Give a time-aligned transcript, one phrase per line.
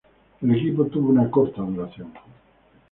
[0.41, 2.11] El equipo tuvo una corta duración.